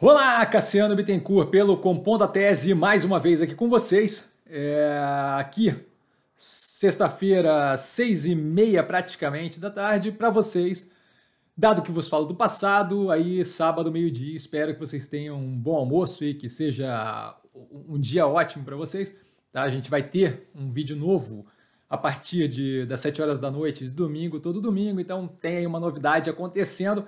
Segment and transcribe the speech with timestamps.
[0.00, 4.30] Olá, Cassiano Bittencourt, pelo Compondo a Tese, mais uma vez aqui com vocês.
[4.46, 4.96] É,
[5.36, 5.74] aqui,
[6.36, 10.88] sexta-feira, seis e meia praticamente da tarde, para vocês.
[11.56, 15.74] Dado que vos falo do passado, aí sábado, meio-dia, espero que vocês tenham um bom
[15.74, 19.12] almoço e que seja um dia ótimo para vocês.
[19.50, 19.62] Tá?
[19.62, 21.44] A gente vai ter um vídeo novo
[21.90, 25.80] a partir de, das 7 horas da noite, domingo, todo domingo, então tem aí uma
[25.80, 27.04] novidade acontecendo.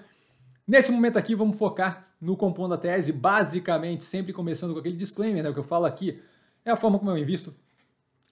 [0.66, 5.42] Nesse momento aqui, vamos focar no Compondo a Tese, basicamente, sempre começando com aquele disclaimer,
[5.42, 6.20] né, o que eu falo aqui,
[6.64, 7.54] é a forma como eu invisto.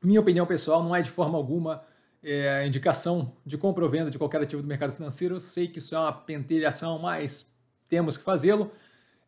[0.03, 1.83] Minha opinião pessoal não é de forma alguma
[2.23, 5.37] é, indicação de compra ou venda de qualquer ativo do mercado financeiro.
[5.37, 7.51] Eu sei que isso é uma pentelhação, mas
[7.89, 8.71] temos que fazê-lo.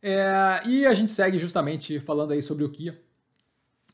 [0.02, 3.00] É, e a gente segue justamente falando aí sobre o que está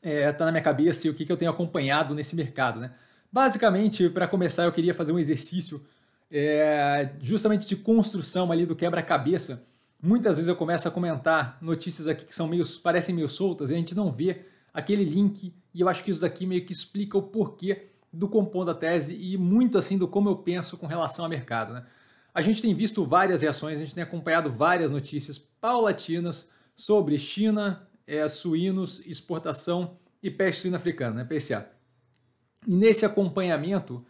[0.03, 2.79] é, tá na minha cabeça e o que, que eu tenho acompanhado nesse mercado.
[2.79, 2.93] Né?
[3.31, 5.83] Basicamente, para começar, eu queria fazer um exercício
[6.31, 9.65] é, justamente de construção ali do quebra-cabeça.
[10.01, 13.73] Muitas vezes eu começo a comentar notícias aqui que são meio, parecem meio soltas e
[13.73, 17.17] a gente não vê aquele link e eu acho que isso daqui meio que explica
[17.17, 21.25] o porquê do compondo a tese e muito assim do como eu penso com relação
[21.25, 21.73] ao mercado.
[21.73, 21.85] Né?
[22.33, 27.87] A gente tem visto várias reações, a gente tem acompanhado várias notícias paulatinas sobre China,
[28.05, 31.69] é, suínos, exportação e peste suína africana, né, PSA.
[32.65, 34.05] E nesse acompanhamento,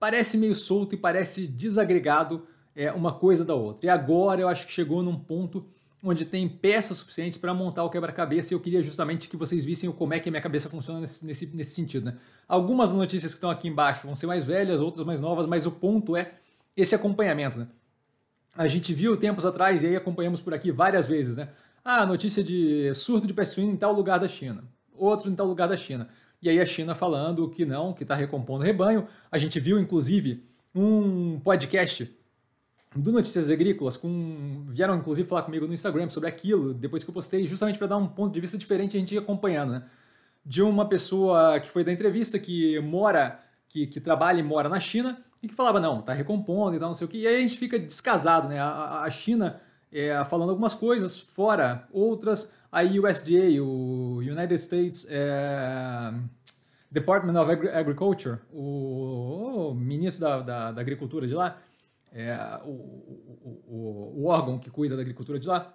[0.00, 3.86] parece meio solto e parece desagregado é, uma coisa da outra.
[3.86, 5.66] E agora eu acho que chegou num ponto
[6.02, 9.92] onde tem peças suficientes para montar o quebra-cabeça e eu queria justamente que vocês vissem
[9.92, 12.06] como é que a minha cabeça funciona nesse, nesse, nesse sentido.
[12.06, 12.16] Né?
[12.48, 15.70] Algumas notícias que estão aqui embaixo vão ser mais velhas, outras mais novas, mas o
[15.70, 16.32] ponto é
[16.74, 17.58] esse acompanhamento.
[17.58, 17.68] Né?
[18.56, 21.50] A gente viu tempos atrás, e aí acompanhamos por aqui várias vezes, né?
[21.84, 25.46] Ah, notícia de surto de peste suína em tal lugar da China, outro em tal
[25.46, 26.08] lugar da China.
[26.42, 29.06] E aí a China falando que não, que está recompondo o rebanho.
[29.30, 32.10] A gente viu, inclusive, um podcast
[32.96, 37.14] do Notícias Agrícolas, com, vieram inclusive falar comigo no Instagram sobre aquilo, depois que eu
[37.14, 39.84] postei, justamente para dar um ponto de vista diferente a gente ia acompanhando, né?
[40.44, 44.80] De uma pessoa que foi da entrevista, que mora, que, que trabalha e mora na
[44.80, 47.36] China, e que falava, não, tá recompondo e tal, não sei o que, e aí
[47.36, 48.58] a gente fica descasado, né?
[48.58, 49.60] A, a China
[49.92, 56.12] é, falando algumas coisas, fora outras, a USDA, o United States é,
[56.90, 61.60] Department of Agriculture, o, o ministro da, da, da, Agricultura de lá,
[62.12, 62.70] é, o,
[63.68, 65.72] o, o, órgão que cuida da agricultura de lá,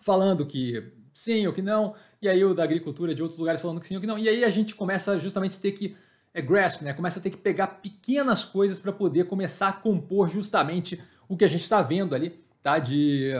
[0.00, 3.80] falando que sim ou que não, e aí o da agricultura de outros lugares falando
[3.80, 5.96] que sim ou que não, e aí a gente começa justamente a ter que
[6.34, 6.92] é, grasp, né?
[6.92, 11.44] começa a ter que pegar pequenas coisas para poder começar a compor justamente o que
[11.44, 12.78] a gente está vendo ali, tá?
[12.78, 13.32] De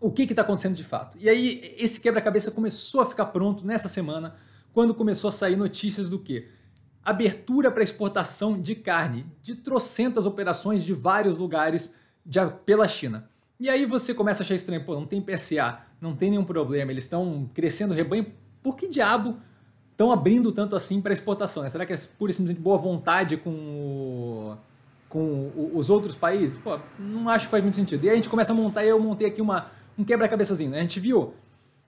[0.00, 1.16] o que está acontecendo de fato.
[1.20, 4.36] E aí esse quebra-cabeça começou a ficar pronto nessa semana,
[4.72, 6.48] quando começou a sair notícias do que?
[7.04, 11.90] Abertura para exportação de carne, de trocentas operações de vários lugares
[12.24, 13.28] de, pela China.
[13.58, 16.90] E aí você começa a achar estranho, pô, não tem PSA, não tem nenhum problema,
[16.90, 18.26] eles estão crescendo o rebanho,
[18.62, 19.38] por que diabo
[19.92, 21.62] estão abrindo tanto assim para exportação?
[21.62, 21.70] Né?
[21.70, 24.56] Será que é pura e simplesmente boa vontade com o
[25.08, 26.58] com os outros países?
[26.58, 28.04] Pô, não acho que faz muito sentido.
[28.04, 30.78] E aí a gente começa a montar, eu montei aqui uma, um quebra-cabeçazinho, né?
[30.78, 31.34] A gente viu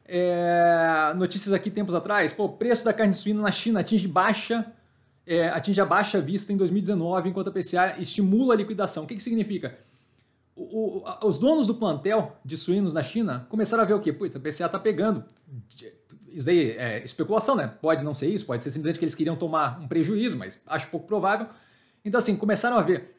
[0.05, 4.73] é, notícias aqui tempos atrás, pô, preço da carne suína na China atinge baixa,
[5.27, 9.05] é, atinge a baixa vista em 2019, enquanto a PCA estimula a liquidação.
[9.05, 9.79] O que, que significa?
[10.57, 14.13] O, o, os donos do plantel de suínos na China começaram a ver o quê?
[14.13, 15.23] Putz, a PCA está pegando.
[16.33, 17.73] Isso daí é especulação, né?
[17.81, 20.89] Pode não ser isso, pode ser simplesmente que eles queriam tomar um prejuízo, mas acho
[20.89, 21.47] pouco provável.
[22.05, 23.17] Então, assim, começaram a ver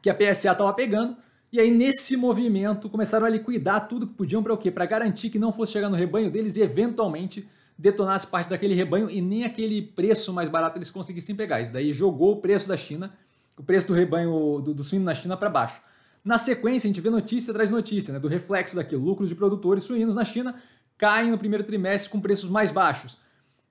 [0.00, 1.16] que a PSA estava pegando
[1.52, 4.70] e aí, nesse movimento, começaram a liquidar tudo que podiam para o quê?
[4.70, 7.46] Para garantir que não fosse chegar no rebanho deles e, eventualmente,
[7.76, 11.60] detonasse parte daquele rebanho e nem aquele preço mais barato eles conseguissem pegar.
[11.60, 13.12] Isso daí jogou o preço da China,
[13.58, 15.82] o preço do rebanho do, do suíno na China para baixo.
[16.24, 19.04] Na sequência, a gente vê notícia atrás notícia, né, do reflexo daquilo.
[19.04, 20.54] Lucros de produtores suínos na China
[20.96, 23.18] caem no primeiro trimestre com preços mais baixos.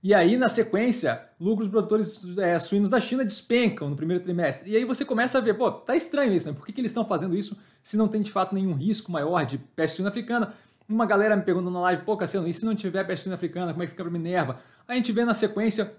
[0.03, 4.71] E aí, na sequência, lucros dos produtores é, suínos da China despencam no primeiro trimestre.
[4.71, 6.55] E aí você começa a ver, pô, tá estranho isso, né?
[6.55, 9.45] Por que, que eles estão fazendo isso se não tem de fato nenhum risco maior
[9.45, 10.53] de peste suína africana?
[10.89, 13.71] Uma galera me perguntando na live, pô, Cassiano, e se não tiver peste suína africana,
[13.73, 14.59] como é que fica para Minerva?
[14.87, 15.93] A gente vê na sequência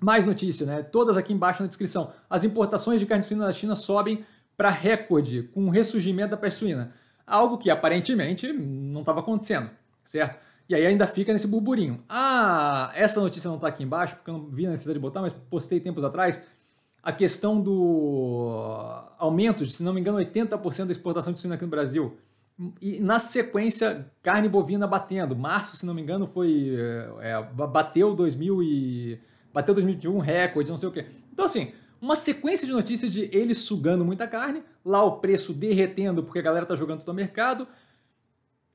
[0.00, 0.82] mais notícia, né?
[0.82, 2.12] Todas aqui embaixo na descrição.
[2.30, 4.24] As importações de carne suína da China sobem
[4.56, 6.94] para recorde com o ressurgimento da peste suína.
[7.26, 9.68] Algo que aparentemente não estava acontecendo,
[10.02, 10.45] certo?
[10.68, 12.02] E aí ainda fica nesse burburinho.
[12.08, 15.20] Ah, essa notícia não está aqui embaixo, porque eu não vi a necessidade de botar,
[15.20, 16.42] mas postei tempos atrás.
[17.02, 18.50] A questão do
[19.16, 22.16] aumento de, se não me engano, 80% da exportação de suíno aqui no Brasil.
[22.80, 25.36] E na sequência, carne bovina batendo.
[25.36, 26.74] Março, se não me engano, foi.
[27.20, 29.20] É, bateu 2000 e.
[29.52, 31.06] Bateu 2021 recorde, não sei o quê.
[31.32, 36.22] Então, assim, uma sequência de notícias de eles sugando muita carne, lá o preço derretendo
[36.22, 37.66] porque a galera tá jogando todo o mercado,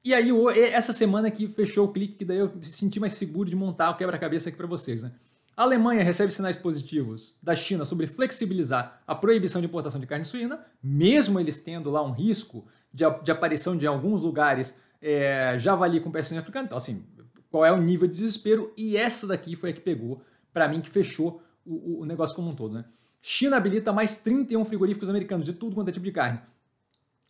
[0.03, 0.30] E aí,
[0.74, 3.95] essa semana que fechou o clique, que daí eu senti mais seguro de montar o
[3.95, 5.12] quebra-cabeça aqui para vocês, né?
[5.56, 10.25] A Alemanha recebe sinais positivos da China sobre flexibilizar a proibição de importação de carne
[10.25, 16.00] suína, mesmo eles tendo lá um risco de, de aparição de alguns lugares é, javali
[16.00, 16.65] com pé africano.
[16.65, 17.06] Então, assim,
[17.51, 18.74] qual é o nível de desespero?
[18.77, 22.50] E essa daqui foi a que pegou, para mim, que fechou o, o, negócio como
[22.50, 22.86] um todo, né?
[23.21, 26.39] China habilita mais 31 frigoríficos americanos de tudo quanto é tipo de carne.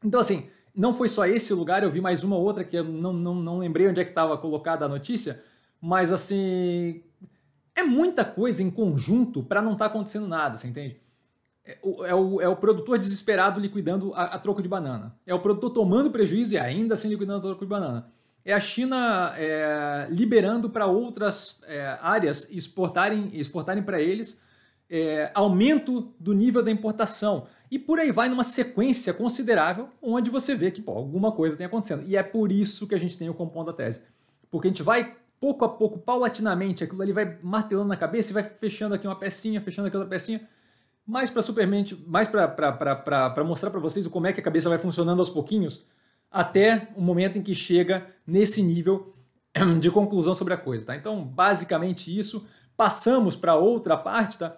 [0.04, 3.14] Então, assim, não foi só esse lugar, eu vi mais uma outra que eu não,
[3.14, 5.44] não, não lembrei onde é que estava colocada a notícia,
[5.82, 7.02] mas assim,
[7.76, 11.00] é muita coisa em conjunto para não estar tá acontecendo nada, você entende?
[11.64, 15.16] É o, é, o, é o produtor desesperado liquidando a, a, troco de banana.
[15.26, 18.08] É o produtor tomando prejuízo e ainda assim liquidando a troco de banana.
[18.44, 24.42] É a China é, liberando para outras é, áreas exportarem, exportarem para eles
[24.90, 27.48] é, aumento do nível da importação.
[27.72, 31.66] E por aí vai numa sequência considerável, onde você vê que pô, alguma coisa tem
[31.66, 32.04] acontecendo.
[32.06, 34.02] E é por isso que a gente tem o compondo da tese.
[34.50, 38.34] Porque a gente vai, pouco a pouco, paulatinamente, aquilo ali vai martelando na cabeça e
[38.34, 40.46] vai fechando aqui uma pecinha, fechando aqui outra pecinha.
[41.08, 45.20] Mais para supermente, mais para mostrar para vocês como é que a cabeça vai funcionando
[45.20, 45.86] aos pouquinhos,
[46.30, 49.16] até o momento em que chega nesse nível
[49.80, 50.96] de conclusão sobre a coisa, tá?
[50.98, 52.46] Então, basicamente isso.
[52.76, 54.58] Passamos para outra parte, tá?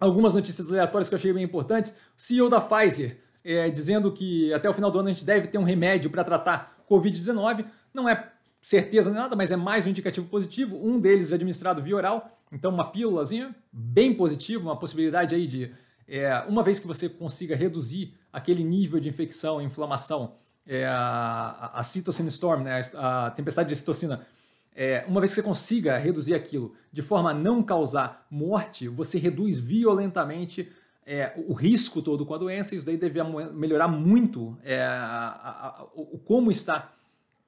[0.00, 1.92] Algumas notícias aleatórias que eu achei bem importantes.
[1.92, 5.48] O CEO da Pfizer é, dizendo que até o final do ano a gente deve
[5.48, 7.66] ter um remédio para tratar Covid-19.
[7.92, 10.76] Não é certeza nem nada, mas é mais um indicativo positivo.
[10.76, 15.72] Um deles é administrado via oral, então uma pílulazinha bem positiva, uma possibilidade aí de,
[16.08, 20.34] é, uma vez que você consiga reduzir aquele nível de infecção inflamação,
[20.66, 24.26] é, a, a cytocine storm, né, a tempestade de citocina,
[24.74, 29.18] é, uma vez que você consiga reduzir aquilo de forma a não causar morte, você
[29.18, 30.70] reduz violentamente
[31.06, 33.20] é, o risco todo com a doença, e isso daí deve
[33.52, 36.92] melhorar muito é, a, a, o como está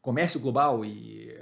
[0.01, 1.33] o comércio global e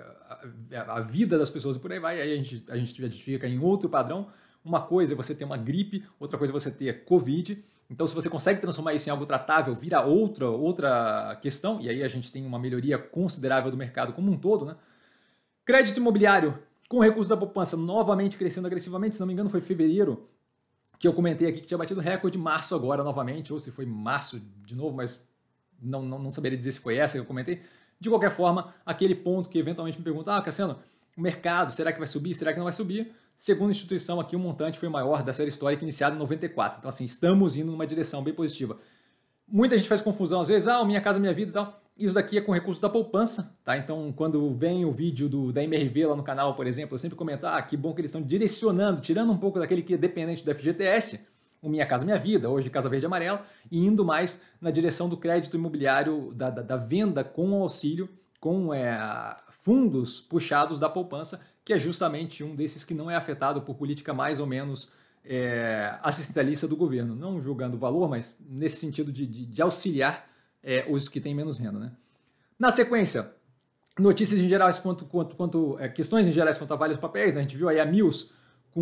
[0.72, 2.20] a, a, vida das pessoas e por aí vai.
[2.20, 4.28] Aí a gente, a gente fica em outro padrão.
[4.62, 7.56] Uma coisa é você ter uma gripe, outra coisa é você ter Covid.
[7.88, 12.02] Então, se você consegue transformar isso em algo tratável, vira outra, outra questão, e aí
[12.02, 14.76] a gente tem uma melhoria considerável do mercado como um todo, né?
[15.70, 16.58] Crédito imobiliário
[16.88, 20.28] com recursos da poupança novamente crescendo agressivamente, se não me engano foi fevereiro
[20.98, 24.42] que eu comentei aqui que tinha batido recorde março agora novamente, ou se foi março
[24.66, 25.24] de novo, mas
[25.80, 27.62] não, não, não saberia dizer se foi essa que eu comentei.
[28.00, 30.80] De qualquer forma, aquele ponto que eventualmente me pergunta, ah, Cassiano,
[31.16, 33.12] o mercado, será que vai subir, será que não vai subir?
[33.36, 36.80] Segundo a instituição aqui, o montante foi maior da série histórica iniciada em 94.
[36.80, 38.76] Então, assim, estamos indo numa direção bem positiva.
[39.46, 41.80] Muita gente faz confusão às vezes, ah, Minha Casa Minha Vida e tal.
[42.00, 43.76] Isso daqui é com recurso da poupança, tá?
[43.76, 47.14] Então, quando vem o vídeo do, da MRV lá no canal, por exemplo, eu sempre
[47.14, 50.42] comento, ah, que bom que eles estão direcionando, tirando um pouco daquele que é dependente
[50.42, 51.26] do FGTS,
[51.60, 55.10] o Minha Casa Minha Vida, hoje Casa Verde e Amarela, e indo mais na direção
[55.10, 58.08] do crédito imobiliário, da, da, da venda com auxílio,
[58.40, 63.60] com é, fundos puxados da poupança, que é justamente um desses que não é afetado
[63.60, 64.90] por política mais ou menos
[65.22, 67.14] é, assistencialista do governo.
[67.14, 70.29] Não julgando o valor, mas nesse sentido de, de, de auxiliar
[70.62, 71.78] é, os que têm menos renda.
[71.78, 71.92] Né?
[72.58, 73.32] Na sequência,
[73.98, 77.34] notícias em gerais quanto, quanto, quanto é, questões em gerais quanto a vários papéis.
[77.34, 77.40] Né?
[77.40, 78.30] A gente viu aí a Mills
[78.72, 78.80] com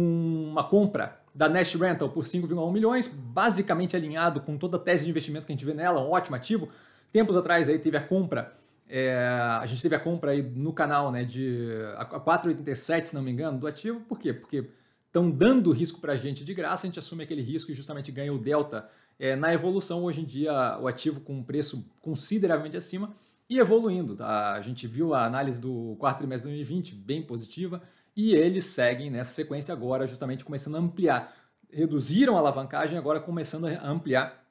[0.50, 5.10] uma compra da Nest Rental por 5,1 milhões, basicamente alinhado com toda a tese de
[5.10, 6.68] investimento que a gente vê nela, um ótimo ativo.
[7.12, 8.52] Tempos atrás aí teve a compra,
[8.88, 9.14] é,
[9.60, 13.30] a gente teve a compra aí no canal né, de a 4,87, se não me
[13.30, 14.00] engano, do ativo.
[14.00, 14.32] Por quê?
[14.32, 14.68] Porque
[15.06, 18.10] estão dando risco para a gente de graça, a gente assume aquele risco e justamente
[18.10, 22.76] ganha o delta é, na evolução, hoje em dia, o ativo com um preço consideravelmente
[22.76, 23.14] acima
[23.50, 24.14] e evoluindo.
[24.14, 24.52] Tá?
[24.52, 27.82] A gente viu a análise do quarto trimestre de 2020 bem positiva
[28.16, 31.34] e eles seguem nessa sequência agora, justamente começando a ampliar.
[31.70, 34.44] Reduziram a alavancagem, agora começando a ampliar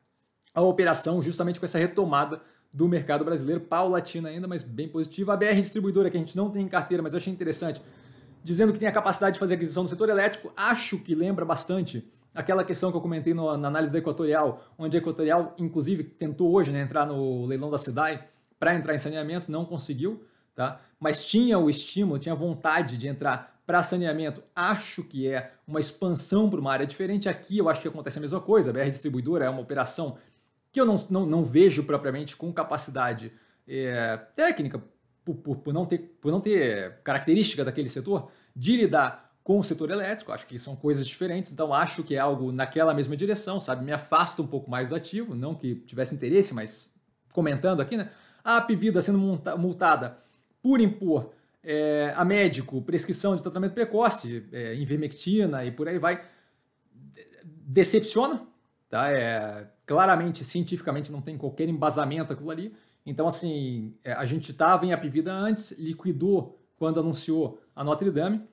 [0.53, 2.41] a operação, justamente com essa retomada
[2.73, 5.33] do mercado brasileiro, paulatina ainda, mas bem positiva.
[5.33, 7.81] A BR Distribuidora, que a gente não tem em carteira, mas eu achei interessante,
[8.43, 12.05] dizendo que tem a capacidade de fazer aquisição no setor elétrico, acho que lembra bastante
[12.37, 16.53] aquela questão que eu comentei no, na análise da Equatorial, onde a Equatorial, inclusive, tentou
[16.53, 18.27] hoje né, entrar no leilão da SIDAI
[18.59, 20.23] para entrar em saneamento, não conseguiu,
[20.55, 20.79] tá?
[20.99, 24.43] mas tinha o estímulo, tinha vontade de entrar para saneamento.
[24.55, 27.27] Acho que é uma expansão para uma área diferente.
[27.27, 28.69] Aqui eu acho que acontece a mesma coisa.
[28.69, 30.17] A BR Distribuidora é uma operação
[30.71, 33.31] que eu não, não, não vejo propriamente com capacidade
[33.67, 34.81] é, técnica,
[35.25, 39.63] por, por, por, não ter, por não ter característica daquele setor, de lidar com o
[39.63, 43.61] setor elétrico, acho que são coisas diferentes, então acho que é algo naquela mesma direção,
[43.61, 43.85] sabe?
[43.85, 46.91] Me afasta um pouco mais do ativo, não que tivesse interesse, mas
[47.31, 48.09] comentando aqui, né?
[48.43, 49.17] A Apivida sendo
[49.57, 50.17] multada
[50.61, 51.31] por impor
[51.63, 56.21] é, a médico prescrição de tratamento precoce, é, invermectina e por aí vai,
[57.45, 58.45] decepciona,
[58.89, 59.09] tá?
[59.09, 62.75] É, claramente, cientificamente, não tem qualquer embasamento aquilo ali.
[63.05, 68.45] Então, assim, é, a gente estava em Apivida antes, liquidou quando anunciou a Notre Dame,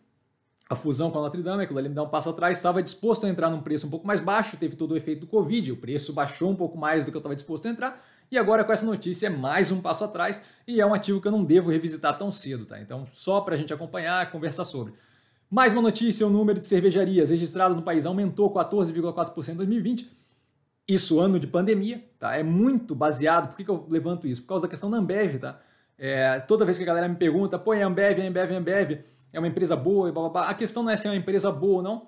[0.69, 3.27] a fusão com a Notre Dame, aquilo ali me dá um passo atrás, estava disposto
[3.27, 5.77] a entrar num preço um pouco mais baixo, teve todo o efeito do Covid, o
[5.77, 8.73] preço baixou um pouco mais do que eu estava disposto a entrar, e agora com
[8.73, 11.71] essa notícia é mais um passo atrás e é um ativo que eu não devo
[11.71, 12.81] revisitar tão cedo, tá?
[12.81, 14.95] Então, só para a gente acompanhar, conversar sobre.
[15.51, 20.11] Mais uma notícia: o número de cervejarias registradas no país aumentou 14,4% em 2020.
[20.89, 22.37] Isso ano de pandemia, tá?
[22.37, 23.49] É muito baseado.
[23.49, 24.43] Por que, que eu levanto isso?
[24.43, 25.61] Por causa da questão da Ambev, tá?
[25.97, 29.05] É, toda vez que a galera me pergunta, pô, é Ambev, é Ambev, é Ambev,
[29.35, 30.49] é uma empresa boa e blá, blá, blá.
[30.49, 32.07] A questão não é se é uma empresa boa ou não.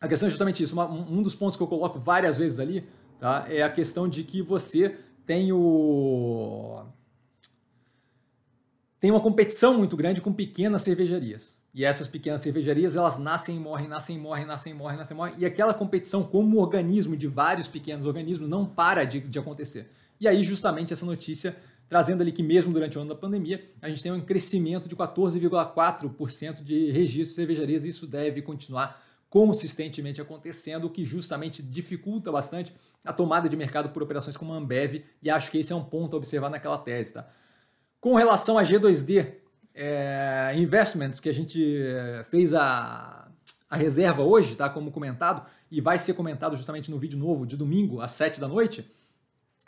[0.00, 0.80] A questão é justamente isso.
[0.80, 2.86] Um dos pontos que eu coloco várias vezes ali,
[3.18, 3.46] tá?
[3.48, 4.96] É a questão de que você
[5.26, 6.82] tem o
[9.00, 11.54] tem uma competição muito grande com pequenas cervejarias.
[11.74, 15.14] E essas pequenas cervejarias, elas nascem e morrem, nascem e morrem, nascem e morrem, nascem
[15.14, 15.34] e morrem.
[15.36, 19.90] E aquela competição como organismo de vários pequenos organismos não para de, de acontecer.
[20.20, 21.56] E aí, justamente, essa notícia
[21.88, 24.96] trazendo ali que mesmo durante o ano da pandemia, a gente tem um crescimento de
[24.96, 27.84] 14,4% de registros de cervejarias.
[27.84, 32.72] E isso deve continuar consistentemente acontecendo, o que justamente dificulta bastante
[33.04, 35.82] a tomada de mercado por operações como a Ambev, e acho que esse é um
[35.82, 37.14] ponto a observar naquela tese.
[37.14, 37.28] Tá?
[38.00, 39.34] Com relação a G2D
[39.74, 43.28] é, Investments, que a gente é, fez a,
[43.68, 47.56] a reserva hoje, tá, como comentado, e vai ser comentado justamente no vídeo novo de
[47.56, 48.88] domingo, às 7 da noite,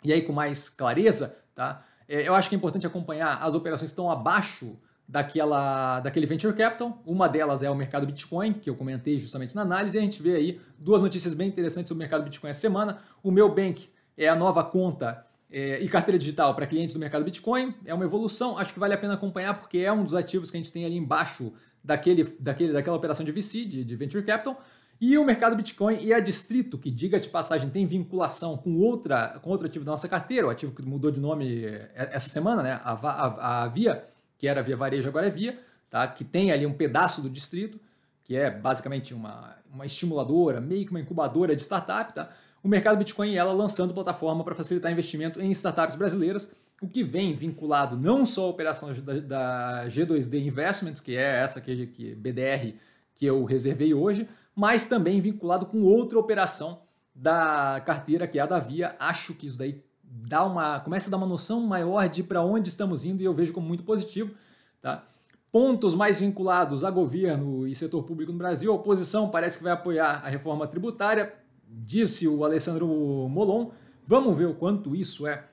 [0.03, 1.85] e aí com mais clareza, tá?
[2.07, 6.53] É, eu acho que é importante acompanhar as operações que estão abaixo daquela, daquele venture
[6.53, 7.01] capital.
[7.05, 10.21] Uma delas é o mercado Bitcoin, que eu comentei justamente na análise, e a gente
[10.21, 12.99] vê aí duas notícias bem interessantes sobre o mercado Bitcoin essa semana.
[13.23, 17.23] O meu bank é a nova conta é, e carteira digital para clientes do mercado
[17.23, 17.73] Bitcoin.
[17.85, 20.57] É uma evolução, acho que vale a pena acompanhar, porque é um dos ativos que
[20.57, 24.61] a gente tem ali embaixo daquele, daquele, daquela operação de VC, de, de Venture Capital.
[24.99, 29.39] E o mercado Bitcoin e a Distrito, que, diga de passagem, tem vinculação com, outra,
[29.41, 32.63] com outro ativo da nossa carteira, o ativo que mudou de nome é, essa semana,
[32.63, 32.81] né?
[32.83, 34.07] a, a, a Via,
[34.39, 36.07] que era Via Varejo, agora é Via, tá?
[36.07, 37.79] que tem ali um pedaço do distrito,
[38.23, 42.29] que é basicamente uma, uma estimuladora, meio que uma incubadora de startup, tá?
[42.63, 46.49] o mercado Bitcoin e ela lançando plataforma para facilitar investimento em startups brasileiras,
[46.81, 51.61] o que vem vinculado não só à operação da, da G2D Investments, que é essa
[51.61, 52.73] que, que BDR
[53.15, 54.27] que eu reservei hoje,
[54.57, 56.81] mas também vinculado com outra operação
[57.13, 58.95] da carteira que é a da Via.
[58.99, 62.67] Acho que isso daí dá uma, começa a dar uma noção maior de para onde
[62.67, 64.33] estamos indo e eu vejo como muito positivo.
[64.81, 65.07] Tá?
[65.51, 69.73] Pontos mais vinculados a governo e setor público no Brasil, a oposição parece que vai
[69.73, 71.35] apoiar a reforma tributária,
[71.67, 72.87] disse o Alessandro
[73.29, 73.69] Molon.
[74.07, 75.45] Vamos ver o quanto isso é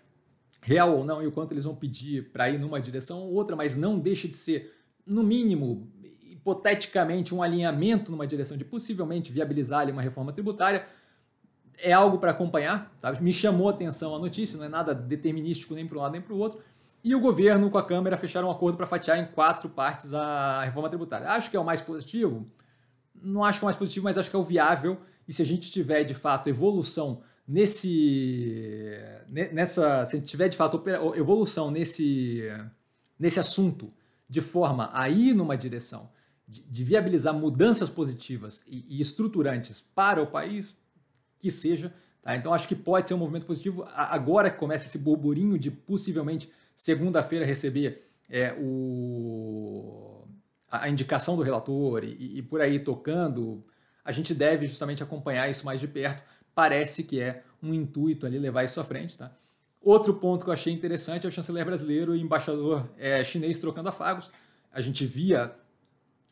[0.63, 3.55] real ou não e o quanto eles vão pedir para ir numa direção ou outra,
[3.55, 4.75] mas não deixa de ser,
[5.07, 5.93] no mínimo,
[6.45, 10.87] hipoteticamente, um alinhamento numa direção de possivelmente viabilizar ali, uma reforma tributária
[11.79, 12.95] é algo para acompanhar.
[13.01, 13.13] Tá?
[13.15, 16.21] Me chamou a atenção a notícia, não é nada determinístico nem para um lado nem
[16.21, 16.61] para o outro.
[17.03, 20.63] E o governo com a Câmara fecharam um acordo para fatiar em quatro partes a
[20.65, 21.29] reforma tributária.
[21.29, 22.47] Acho que é o mais positivo?
[23.15, 24.99] Não acho que é o mais positivo, mas acho que é o viável.
[25.27, 28.91] E se a gente tiver de fato evolução nesse.
[29.53, 30.05] nessa.
[30.07, 30.83] Se a gente tiver de fato
[31.15, 32.43] evolução nesse,
[33.19, 33.93] nesse assunto
[34.29, 36.09] de forma a ir numa direção
[36.55, 40.79] de, de viabilizar mudanças positivas e, e estruturantes para o país,
[41.41, 41.93] que seja.
[42.23, 42.37] Tá?
[42.37, 43.85] Então acho que pode ser um movimento positivo.
[43.93, 50.27] Agora que começa esse burburinho de possivelmente segunda-feira receber é, o,
[50.71, 53.65] a indicação do relator e, e, por aí tocando,
[54.05, 56.23] a gente deve justamente acompanhar isso mais de perto.
[56.55, 59.19] Parece que é um intuito ali levar isso à frente.
[59.19, 59.33] Tá?
[59.83, 63.89] Outro ponto que eu achei interessante é o chanceler brasileiro e embaixador é, chinês trocando
[63.89, 64.31] afagos.
[64.73, 65.55] A gente via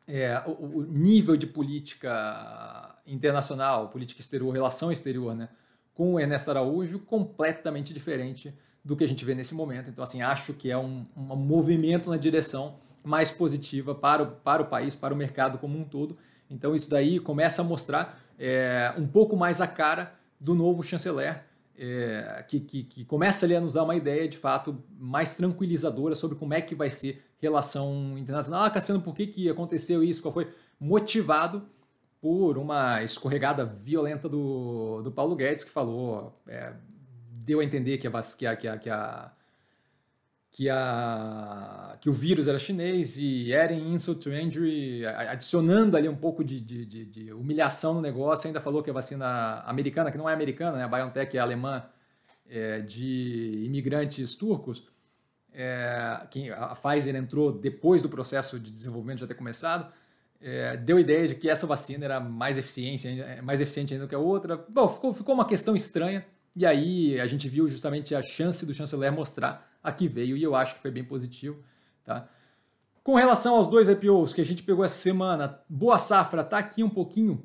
[0.06, 5.48] é, o, o, nível de política internacional, política exterior, relação exterior, né,
[5.94, 8.54] com o Ernesto Araújo completamente diferente
[8.84, 9.90] do que a gente vê nesse momento.
[9.90, 14.62] Então, assim, acho que é um, um movimento na direção mais positiva para o, para
[14.62, 16.16] o país, para o mercado como um todo.
[16.50, 21.44] Então, isso daí começa a mostrar é, um pouco mais a cara do novo chanceler,
[21.78, 26.14] é, que, que, que, começa ali a nos dar uma ideia, de fato, mais tranquilizadora
[26.14, 28.62] sobre como é que vai ser relação internacional.
[28.62, 30.22] Ah, Cassiano, por que, que aconteceu isso?
[30.22, 30.48] Qual foi?
[30.78, 31.68] Motivado
[32.20, 36.72] por uma escorregada violenta do, do Paulo Guedes, que falou, é,
[37.28, 39.32] deu a entender que a, que a, que a, que a
[40.52, 46.14] que, a, que o vírus era chinês e adding insult to injury, adicionando ali um
[46.14, 50.18] pouco de, de, de, de, humilhação no negócio, ainda falou que a vacina americana, que
[50.18, 51.82] não é americana, né, a BioNTech é alemã,
[52.50, 54.86] é, de imigrantes turcos,
[55.54, 59.92] é, que a Pfizer entrou depois do processo de desenvolvimento já ter começado,
[60.40, 63.08] é, deu a ideia de que essa vacina era mais eficiente,
[63.42, 64.64] mais eficiente ainda que a outra.
[64.68, 68.74] Bom, ficou, ficou uma questão estranha, e aí a gente viu justamente a chance do
[68.74, 71.62] chanceler mostrar aqui veio e eu acho que foi bem positivo.
[72.04, 72.28] Tá?
[73.02, 76.84] Com relação aos dois IPOs que a gente pegou essa semana, Boa Safra está aqui
[76.84, 77.44] um pouquinho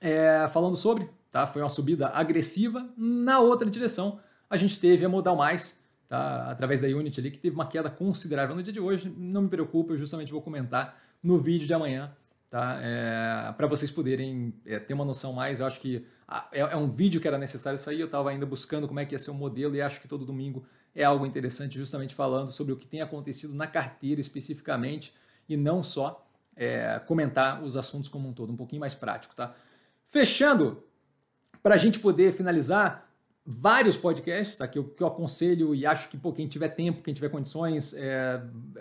[0.00, 1.46] é, falando sobre, tá?
[1.46, 2.86] Foi uma subida agressiva.
[2.96, 6.50] Na outra direção, a gente teve a Modal Mais, tá?
[6.50, 9.12] Através da Unity ali, que teve uma queda considerável no dia de hoje.
[9.16, 12.12] Não me preocupe, eu justamente vou comentar no vídeo de amanhã,
[12.50, 12.78] tá?
[12.82, 15.60] É, para vocês poderem é, ter uma noção mais.
[15.60, 16.06] Eu acho que
[16.52, 18.00] é, é, um vídeo que era necessário sair.
[18.00, 20.24] Eu estava ainda buscando como é que ia ser o modelo e acho que todo
[20.24, 25.12] domingo é algo interessante, justamente falando sobre o que tem acontecido na carteira especificamente
[25.48, 26.24] e não só
[26.56, 29.54] é, comentar os assuntos como um todo, um pouquinho mais prático, tá?
[30.06, 30.84] Fechando,
[31.62, 33.03] para a gente poder finalizar,
[33.46, 37.02] vários podcasts tá, que, eu, que eu aconselho e acho que pô, quem tiver tempo,
[37.02, 38.40] quem tiver condições, é,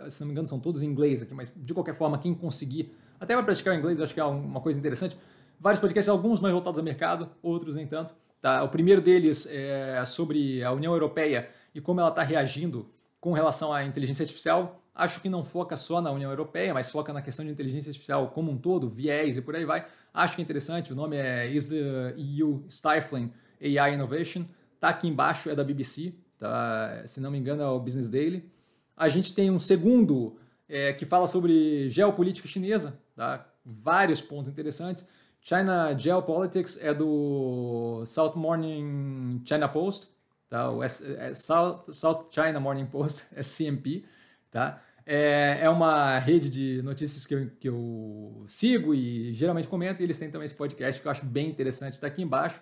[0.10, 2.96] se não me engano são todos em inglês aqui, mas de qualquer forma, quem conseguir,
[3.20, 5.18] até para praticar o inglês, acho que é uma coisa interessante.
[5.60, 8.14] Vários podcasts, alguns mais voltados ao mercado, outros nem tanto.
[8.42, 8.64] Tá?
[8.64, 12.90] O primeiro deles é sobre a União Europeia e como ela está reagindo
[13.20, 14.82] com relação à inteligência artificial.
[14.94, 18.30] Acho que não foca só na União Europeia, mas foca na questão de inteligência artificial
[18.30, 19.86] como um todo, viés e por aí vai.
[20.14, 23.32] Acho que é interessante, o nome é Is the EU Stifling
[23.64, 24.46] AI Innovation?
[24.80, 27.04] Tá aqui embaixo, é da BBC, tá?
[27.06, 28.50] se não me engano é o Business Daily.
[28.96, 33.48] A gente tem um segundo é, que fala sobre geopolítica chinesa, tá?
[33.66, 35.08] vários pontos interessantes.
[35.42, 40.08] China Geopolitics é do South Morning China Post,
[40.50, 40.72] tá?
[40.72, 40.88] o é
[41.36, 44.06] South, South China Morning Post, SCMP.
[44.50, 44.82] Tá?
[45.06, 50.06] É, é uma rede de notícias que eu, que eu sigo e geralmente comento, e
[50.06, 52.62] eles têm também esse podcast que eu acho bem interessante, está aqui embaixo.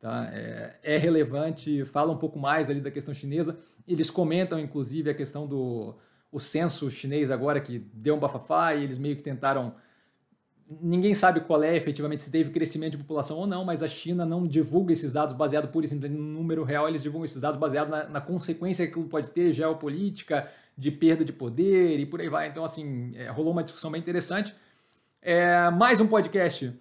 [0.00, 0.28] Tá?
[0.32, 3.58] É, é, relevante, fala um pouco mais ali da questão chinesa.
[3.86, 5.94] Eles comentam, inclusive, a questão do
[6.30, 9.74] o censo chinês agora, que deu um bafafá, e eles meio que tentaram
[10.80, 14.26] ninguém sabe qual é efetivamente se teve crescimento de população ou não, mas a China
[14.26, 17.88] não divulga esses dados baseado por isso no número real, eles divulgam esses dados baseado
[17.88, 22.28] na, na, consequência que aquilo pode ter geopolítica, de perda de poder e por aí
[22.28, 22.48] vai.
[22.48, 24.54] Então, assim, é, rolou uma discussão bem interessante.
[25.22, 26.72] É, mais um podcast,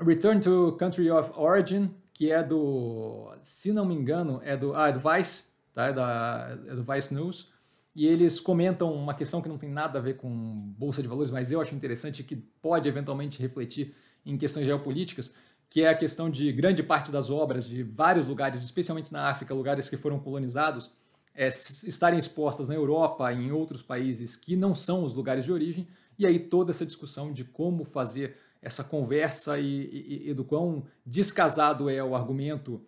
[0.00, 4.88] Return to Country of Origin, que é do, se não me engano, é do, ah,
[4.88, 5.86] é do Vice, tá?
[5.86, 7.52] é, da, é do Vice News
[7.94, 10.28] e eles comentam uma questão que não tem nada a ver com
[10.76, 13.94] bolsa de valores, mas eu acho interessante que pode eventualmente refletir
[14.26, 15.32] em questões geopolíticas,
[15.70, 19.54] que é a questão de grande parte das obras de vários lugares, especialmente na África,
[19.54, 20.90] lugares que foram colonizados,
[21.32, 25.86] é, estarem expostas na Europa, em outros países que não são os lugares de origem,
[26.18, 30.84] e aí toda essa discussão de como fazer essa conversa e, e, e do quão
[31.04, 32.80] descasado é o argumento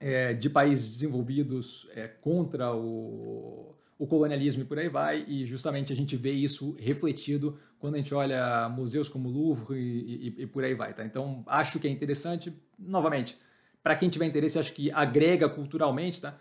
[0.00, 5.92] é, de países desenvolvidos é, contra o, o colonialismo e por aí vai, e justamente
[5.92, 10.46] a gente vê isso refletido quando a gente olha museus como o Louvre e, e,
[10.46, 11.04] por aí vai, tá?
[11.04, 13.38] Então, acho que é interessante, novamente,
[13.82, 16.36] para quem tiver interesse, acho que agrega culturalmente, tá?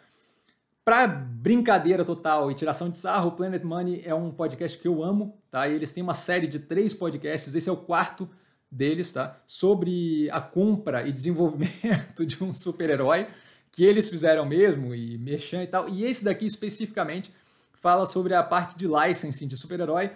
[0.86, 5.02] Para brincadeira total e tiração de sarro, o Planet Money é um podcast que eu
[5.04, 5.68] amo, tá?
[5.68, 8.30] E eles têm uma série de três podcasts, esse é o quarto
[8.74, 9.40] deles, tá?
[9.46, 13.28] Sobre a compra e desenvolvimento de um super-herói
[13.72, 15.90] que eles fizeram mesmo e mexam e tal.
[15.90, 17.32] E esse daqui especificamente
[17.74, 20.12] fala sobre a parte de licensing de super-herói.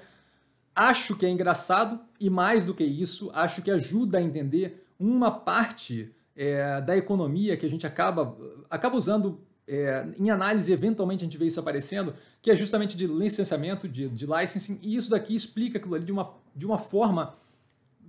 [0.76, 5.32] Acho que é engraçado e mais do que isso, acho que ajuda a entender uma
[5.32, 8.38] parte é, da economia que a gente acaba,
[8.70, 13.06] acaba usando é, em análise, eventualmente a gente vê isso aparecendo, que é justamente de
[13.06, 17.36] licenciamento, de, de licensing, e isso daqui explica aquilo ali de uma, de uma forma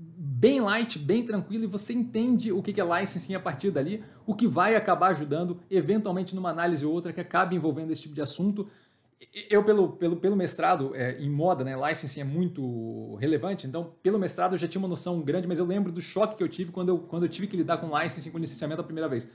[0.00, 4.34] bem light, bem tranquila, e você entende o que é licensing a partir dali, o
[4.34, 8.22] que vai acabar ajudando, eventualmente, numa análise ou outra que acabe envolvendo esse tipo de
[8.22, 8.68] assunto,
[9.50, 14.16] eu, pelo, pelo, pelo mestrado é, em moda, né, licensing é muito relevante, então, pelo
[14.16, 16.70] mestrado eu já tinha uma noção grande, mas eu lembro do choque que eu tive
[16.70, 19.28] quando eu, quando eu tive que lidar com licensing, com licenciamento a primeira vez.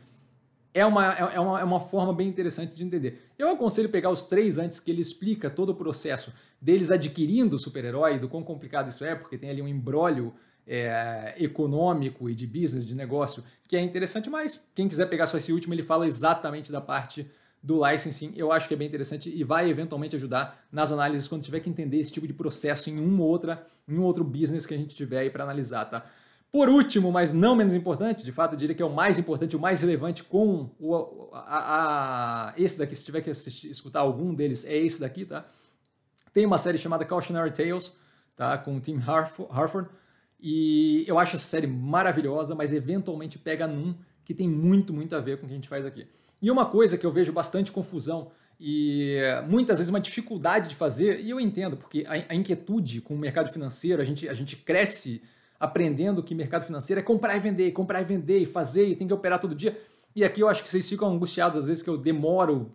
[0.73, 3.29] É uma, é, é, uma, é uma forma bem interessante de entender.
[3.37, 7.59] Eu aconselho pegar os três antes que ele explica todo o processo deles adquirindo o
[7.59, 10.33] super-herói, do quão complicado isso é, porque tem ali um embrólio
[10.67, 15.37] é, econômico e de business, de negócio, que é interessante, mas quem quiser pegar só
[15.37, 17.29] esse último, ele fala exatamente da parte
[17.61, 21.43] do licensing, eu acho que é bem interessante e vai eventualmente ajudar nas análises quando
[21.43, 24.73] tiver que entender esse tipo de processo em uma outra, em um outro business que
[24.73, 26.05] a gente tiver aí para analisar, tá?
[26.51, 29.55] Por último, mas não menos importante, de fato eu diria que é o mais importante,
[29.55, 34.35] o mais relevante com o, a, a, esse daqui, se tiver que assistir, escutar algum
[34.35, 35.45] deles, é esse daqui, tá?
[36.33, 37.93] Tem uma série chamada Cautionary Tales,
[38.35, 38.57] tá?
[38.57, 39.89] Com o Tim Harford,
[40.43, 45.21] e eu acho essa série maravilhosa, mas eventualmente pega num que tem muito, muito a
[45.21, 46.05] ver com o que a gente faz aqui.
[46.41, 48.29] E uma coisa que eu vejo bastante confusão
[48.59, 53.17] e muitas vezes uma dificuldade de fazer, e eu entendo, porque a, inquietude com o
[53.17, 55.21] mercado financeiro, a gente, a gente cresce
[55.57, 59.07] aprendendo que mercado financeiro é comprar e vender, comprar e vender, e fazer, e tem
[59.07, 59.79] que operar todo dia.
[60.13, 62.69] E aqui eu acho que vocês ficam angustiados às vezes que eu demoro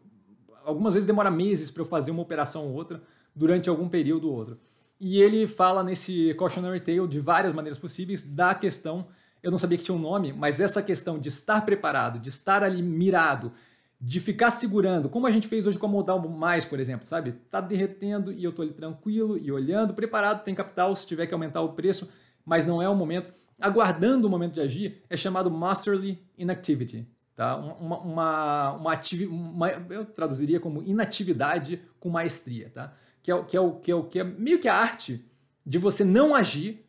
[0.65, 3.03] algumas vezes demora meses para eu fazer uma operação ou outra
[3.35, 4.59] durante algum período ou outro.
[5.01, 9.07] E ele fala nesse Cautionary Tale de várias maneiras possíveis da questão,
[9.43, 12.65] eu não sabia que tinha um nome, mas essa questão de estar preparado, de estar
[12.65, 13.53] ali mirado,
[14.01, 17.33] de ficar segurando, como a gente fez hoje com a Modal Mais, por exemplo, sabe?
[17.51, 21.35] Tá derretendo e eu tô ali tranquilo e olhando, preparado, tem capital, se tiver que
[21.35, 22.09] aumentar o preço,
[22.45, 23.33] mas não é o momento.
[23.61, 27.07] Aguardando o momento de agir, é chamado Masterly Inactivity.
[27.35, 27.57] Tá?
[27.57, 32.71] Uma, uma, uma, uma, eu traduziria como inatividade com maestria.
[32.73, 32.93] Tá?
[33.29, 35.23] Que é, que é, o, que é, o, que é meio que a arte
[35.65, 36.87] de você não agir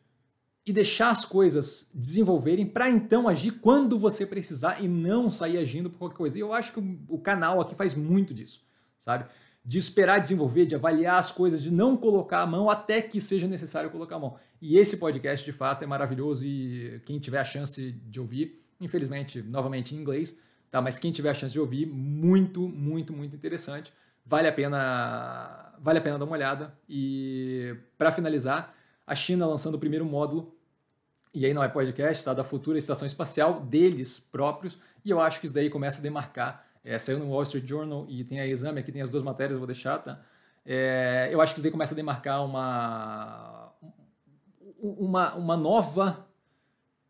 [0.66, 5.90] e deixar as coisas desenvolverem para então agir quando você precisar e não sair agindo
[5.90, 6.38] por qualquer coisa.
[6.38, 8.64] E eu acho que o, canal aqui faz muito disso,
[8.98, 9.26] sabe?
[9.66, 13.46] De esperar desenvolver, de avaliar as coisas, de não colocar a mão até que seja
[13.46, 14.38] necessário colocar a mão.
[14.62, 19.42] E esse podcast, de fato, é maravilhoso e quem tiver a chance de ouvir, infelizmente,
[19.42, 20.40] novamente em inglês,
[20.72, 20.82] tá?
[20.82, 23.92] Mas quem tiver a chance de ouvir, muito, muito, muito interessante
[24.30, 26.72] vale a pena, vale a pena dar uma olhada.
[26.88, 30.56] E para finalizar, a China lançando o primeiro módulo,
[31.34, 32.34] e aí não é podcast, tá?
[32.34, 36.64] da futura estação espacial deles próprios, e eu acho que isso daí começa a demarcar.
[36.84, 39.54] É, saiu no Wall Street Journal e tem a exame, aqui tem as duas matérias,
[39.54, 40.22] eu vou deixar, tá?
[40.64, 43.74] É, eu acho que isso daí começa a demarcar uma,
[44.80, 46.28] uma, uma nova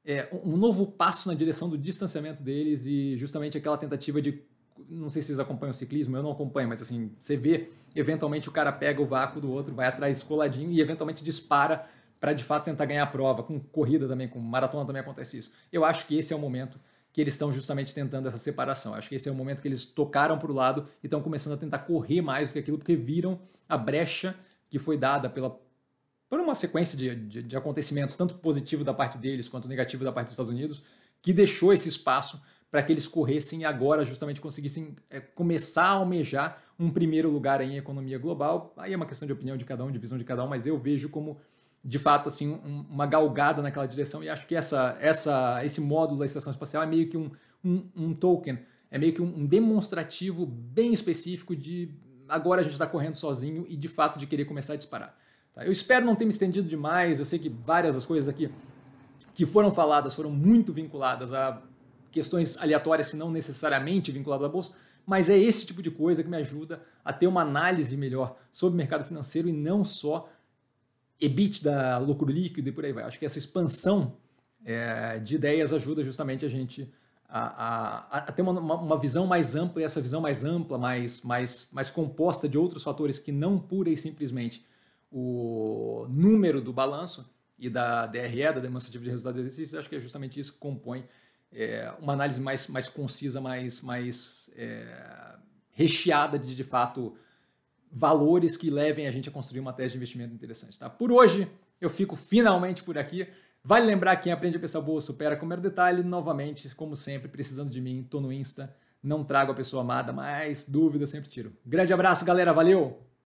[0.05, 4.41] é, um novo passo na direção do distanciamento deles e justamente aquela tentativa de
[4.89, 8.47] não sei se vocês acompanham o ciclismo, eu não acompanho, mas assim, você vê, eventualmente
[8.47, 11.85] o cara pega o vácuo do outro, vai atrás coladinho e eventualmente dispara
[12.19, 13.43] para de fato tentar ganhar a prova.
[13.43, 15.53] Com corrida também, com maratona também acontece isso.
[15.71, 16.79] Eu acho que esse é o momento
[17.11, 18.93] que eles estão justamente tentando essa separação.
[18.93, 21.53] Acho que esse é o momento que eles tocaram para o lado e estão começando
[21.53, 24.35] a tentar correr mais do que aquilo, porque viram a brecha
[24.69, 25.59] que foi dada pela,
[26.29, 30.11] por uma sequência de, de, de acontecimentos, tanto positivo da parte deles quanto negativo da
[30.11, 30.83] parte dos Estados Unidos,
[31.21, 35.91] que deixou esse espaço para que eles corressem e agora justamente conseguissem é, começar a
[35.91, 38.73] almejar um primeiro lugar em economia global.
[38.77, 40.67] Aí é uma questão de opinião de cada um, de visão de cada um, mas
[40.67, 41.37] eu vejo como
[41.83, 46.19] de fato assim um, uma galgada naquela direção e acho que essa, essa, esse módulo
[46.19, 47.31] da estação espacial é meio que um,
[47.63, 48.59] um, um token,
[48.91, 51.89] é meio que um, demonstrativo bem específico de
[52.27, 55.17] agora a gente está correndo sozinho e de fato de querer começar a disparar.
[55.53, 55.65] Tá?
[55.65, 58.51] Eu espero não ter me estendido demais, eu sei que várias das coisas aqui
[59.33, 61.61] que foram faladas foram muito vinculadas a
[62.11, 64.73] questões aleatórias que não necessariamente vinculadas à bolsa,
[65.05, 68.75] mas é esse tipo de coisa que me ajuda a ter uma análise melhor sobre
[68.75, 70.29] o mercado financeiro e não só
[71.19, 73.03] EBITDA, lucro líquido e por aí vai.
[73.03, 74.17] Acho que essa expansão
[74.63, 76.91] é, de ideias ajuda justamente a gente
[77.27, 81.21] a, a, a ter uma, uma, visão mais ampla e essa visão mais ampla, mais,
[81.21, 84.65] mais, mais composta de outros fatores que não pura e simplesmente
[85.11, 89.95] o número do balanço e da DRE, da demonstrativa de resultado de exercício, acho que
[89.95, 91.05] é justamente isso que compõe
[91.53, 95.35] é, uma análise mais, mais concisa, mais, mais é,
[95.71, 97.15] recheada de, de fato,
[97.91, 100.77] valores que levem a gente a construir uma tese de investimento interessante.
[100.77, 100.89] Tá?
[100.89, 101.49] Por hoje,
[101.81, 103.27] eu fico finalmente por aqui.
[103.63, 106.03] Vale lembrar que quem aprende a pensar boa supera com mero detalhe.
[106.03, 108.75] Novamente, como sempre, precisando de mim, tô no Insta.
[109.01, 111.53] Não trago a pessoa amada, mas dúvida sempre tiro.
[111.65, 112.53] Grande abraço, galera.
[112.53, 113.08] Valeu!